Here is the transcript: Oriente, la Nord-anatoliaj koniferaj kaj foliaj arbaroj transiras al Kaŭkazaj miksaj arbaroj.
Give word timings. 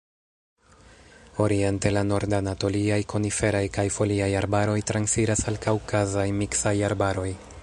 Oriente, 1.45 1.91
la 1.97 2.03
Nord-anatoliaj 2.13 2.99
koniferaj 3.15 3.63
kaj 3.77 3.87
foliaj 3.99 4.33
arbaroj 4.43 4.79
transiras 4.93 5.49
al 5.53 5.65
Kaŭkazaj 5.69 6.29
miksaj 6.43 6.77
arbaroj. 6.91 7.31